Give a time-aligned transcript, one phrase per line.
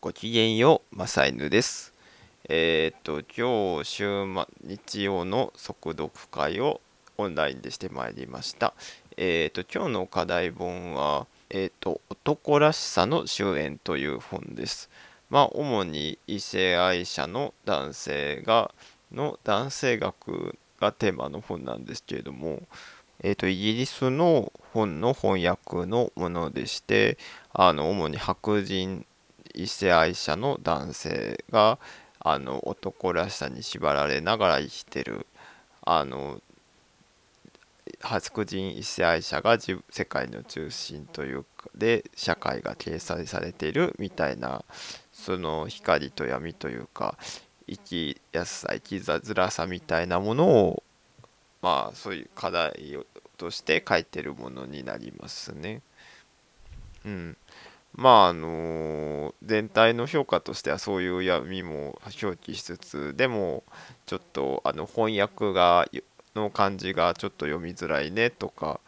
[0.00, 1.92] ごきげんよう、マサイヌです。
[2.48, 6.80] えっ、と、今日週末、日曜の速読会を
[7.16, 8.74] オンラインでしてまいりました。
[9.16, 14.88] えっ、と、今日の課題本は、えっ、と、男らしさの終焉という本です。
[15.30, 18.72] まあ、主に異性愛者の男性が、
[19.10, 22.62] の男性学がテーマの本なんですけれども、
[23.20, 27.18] えー、とイギリスの本の翻訳のものでして
[27.52, 29.04] あの主に白人
[29.58, 31.80] 異性愛者の男性が
[32.20, 35.26] あの男らしさに縛られながら生きてる
[35.82, 36.40] あの
[38.00, 44.64] 白人異性愛者が世界の中心というかで社会が掲載されているみたいな
[45.12, 47.16] その光と闇というか
[47.66, 50.82] 生きやすさ生きづらさみたいなものを
[51.62, 52.98] まあそういう課題
[53.36, 55.82] として書いてるものになりますね。
[57.04, 57.36] うん。
[57.98, 63.64] まああの全体の評価としてはそういう闇も表記しつつでも
[64.06, 65.84] ちょっとあの翻訳が
[66.36, 68.78] の漢字がちょっと読みづらいねとか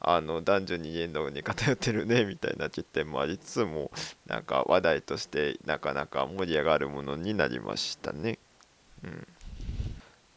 [0.00, 3.90] あの男女に言動に偏ってるねみたいな欠点もありつつも
[4.26, 8.38] なんか話題としてなかなか盛り上がるものになりましたね。
[9.02, 9.26] うん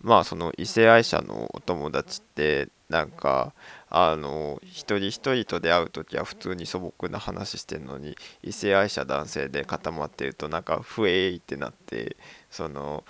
[0.01, 3.53] まあその異性愛者のお友達ってなんか
[3.89, 12.17] あの一人一人と出会う時は普通に素朴な話してるのに異性愛者男性で固まってるとなんかふえーってなって
[12.49, 13.03] その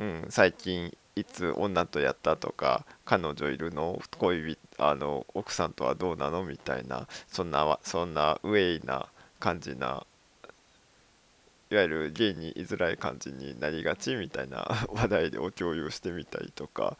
[0.00, 4.02] うん最近いつ女とやったとか彼女いるの？
[4.18, 6.42] 恋人あの奥さんとはどうなの？
[6.42, 9.06] みたいなそんなそんなウェイな
[9.38, 10.04] 感じな
[11.74, 16.96] いわゆるゲイに居づらい感じになりがちみたいな 話題でお共有してみたりとか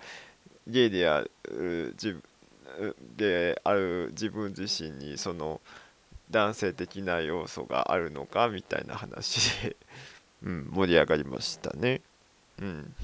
[0.66, 2.20] ゲイである自
[3.16, 5.60] である自分自身にその
[6.28, 9.76] 男性的な要素があるのかみたいな話で、
[10.42, 12.00] うん、盛り上がりましたね。
[12.58, 12.94] うん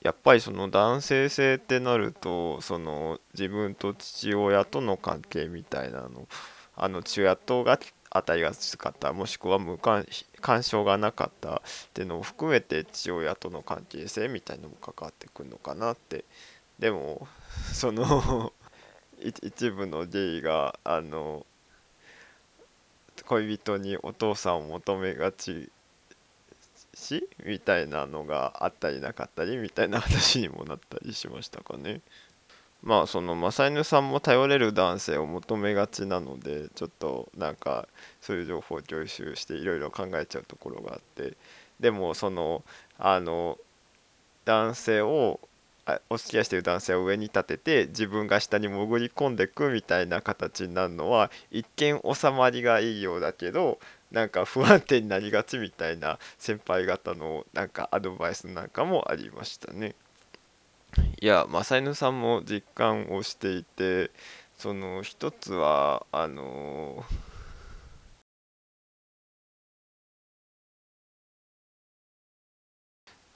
[0.00, 6.28] やっぱりその男性性ってなるとその自分と父親との関係みたいなの
[6.76, 7.78] あの父親とが
[8.30, 10.06] えやすかったもしくは無干
[10.62, 11.60] 渉がなかったっ
[11.92, 16.24] ていうのを含めて父親との関係性みたいのも関わってくるのかなって
[16.78, 17.26] でも
[17.72, 18.52] その
[19.20, 21.44] 一部のゲイがあの
[23.26, 25.70] 恋人にお父さんを求めがち
[26.94, 32.00] しみたいなのがあったりなかったりみたいな話にもなったりしましたかね。
[32.82, 37.88] まあそのマサイヌさんも頼れる男性を求めがちなのでちょっとなんか
[38.20, 41.36] そういう情報を共有していろいろ考えちゃうところがあって
[41.80, 42.62] でもその
[42.98, 43.58] あの
[44.44, 45.40] 男性を
[46.10, 53.78] お付き合いしてる男性を上に立てて自分が下に潜り込んでくみたいな形になるのは一見収まりがいいようだけど
[54.10, 59.94] なんか不安定になりがちみたいな先輩方のなんかアドバイスなんかもありましたね。
[61.20, 64.10] いや正犬さんも実感をしていて
[64.56, 67.04] その一つはあの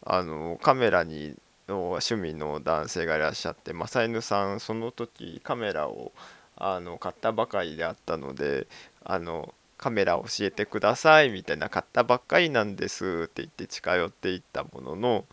[0.04, 1.34] あのカメラに
[1.68, 6.12] の趣味の男性がいらっしゃって正犬さんその時カメラを
[6.56, 8.66] あの買ったばかりであったので
[9.04, 15.24] あのカメラ教えてくださいみたいな買ったばっかりなんですって言って近寄っていったものの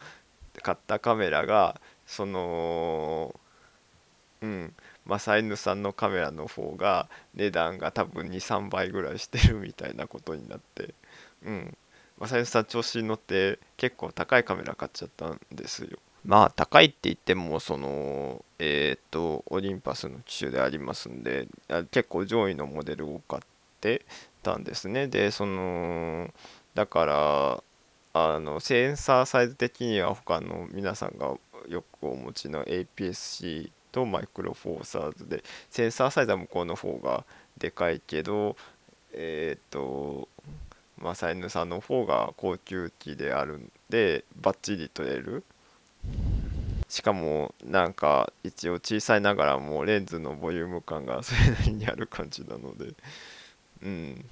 [0.61, 3.39] 買ったカメラがその
[4.41, 4.73] うん。
[5.05, 10.93] マサイヌさんのカメラの方が値段が多分23倍ぐらいしてるみたいなことになって
[11.45, 11.77] うん。
[12.19, 15.99] マサイヌさん調子に乗って結構高いカメラ買っちゃったんですよ。
[16.25, 21.47] まあ高いって言ってもそのえっ、とオリンパスの機種でありますんで
[21.91, 23.41] 結構上位のモデルを買っ
[23.79, 24.05] て
[24.41, 25.07] たんですね。
[25.07, 26.33] でその
[26.73, 27.63] だから
[28.13, 31.35] あのセンサーサイズ的には他の皆さんが
[31.69, 37.23] よくお持ちの APS-C とマイクロフォーサーズでセンサーサイズは向こうの方が
[37.57, 38.55] でかいけど
[39.13, 40.27] えっ、ー、と
[40.97, 45.43] マサイヌさんの方が高級機であるんでバッチリ撮れる。
[46.89, 52.93] しかもなんか一応小さいながらもレンズのボリューム感がそれなりにある感じなので。
[53.83, 54.25] うん。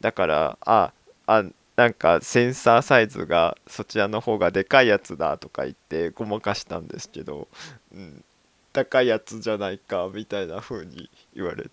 [0.00, 0.92] だからあ
[1.26, 1.44] あ
[1.76, 7.48] なんかセンサーサイズがそちらの方がでかいやつだとか言ってごまかしたんですけど、
[7.94, 8.24] うん、
[8.72, 11.70] 高いやつじゃないかみたいな風に言われ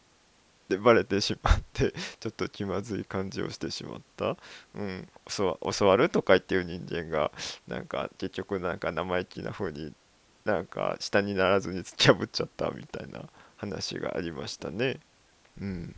[0.69, 4.38] てバレてしまって ちょっと気まずい感じをしてしまった、
[4.75, 5.57] うん、教
[5.88, 7.31] わるとか言ってる人間が
[7.68, 9.94] なんか結局なんか生意気な風に
[10.45, 15.00] なんか下にならずに突き破っちゃったみたいな話がありましたね。
[15.60, 15.95] うん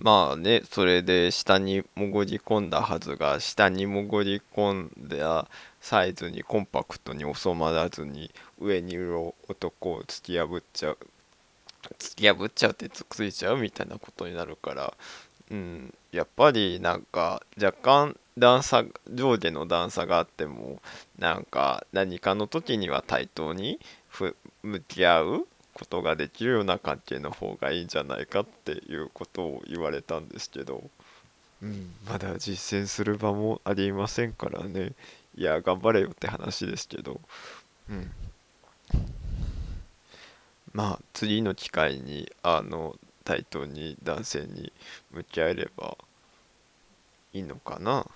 [0.00, 5.48] まあねそれで下に潜り込んだはずが下に潜り込んだ
[5.80, 10.98] サイズにコンパクトに収まらずに上にいる男を突き破っちゃう
[11.98, 14.94] 突き破っちゃうってつっついちゃうみたいなことになるから
[15.50, 20.80] うんやっぱりなんか若干段差上下の段差があっても
[21.18, 23.78] なんか何かの時には対等に
[24.62, 25.46] 向き合う
[25.76, 30.82] ことができるような関係の方がいいんじゃないかっていうことを言われたんですけど、
[31.62, 34.92] うん、まだ実践する場もありませんからね。
[35.36, 37.20] いや頑張れよって話ですけど、
[37.90, 38.10] うん、
[40.72, 44.72] まあ次の機会にあの対等に男性に
[45.10, 45.98] 向き合えれば
[47.34, 48.06] いいのかな。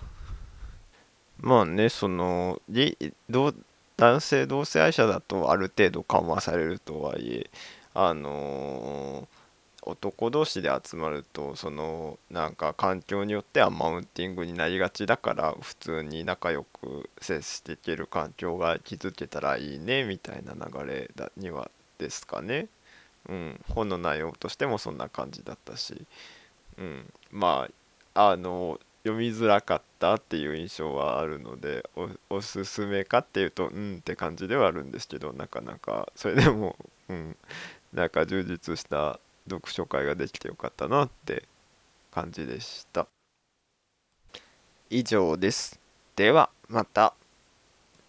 [1.37, 2.97] まあねそのり
[3.29, 3.53] ど
[4.01, 7.51] 男性同性愛者だとある程度緩和されるとはいえ
[7.93, 9.41] あのー
[9.83, 22.67] 男同士で集まるとそのなんか環境によってはマウンティングになりがちだから普通に仲良く接していける環境が築けたらいいねみたいな流れだにはですかね。
[23.27, 26.05] うん、本の内容としてもそんな感じだったし、
[26.77, 27.67] うん、ま
[28.13, 31.89] ああの読みづらかったっていう印象はあるので
[32.29, 36.11] お、すすめかっていうとうんって感じではあるんですけどなかなか。
[36.15, 36.75] それでも、
[37.09, 37.35] うん、
[37.93, 39.19] なんか充実した
[39.49, 41.43] 読書会ができてよかったなって
[42.11, 43.07] 感じでした。
[44.89, 45.79] 以上です。
[46.15, 47.15] ではまた。